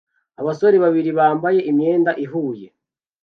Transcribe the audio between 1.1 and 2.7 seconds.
bambaye imyenda ihuye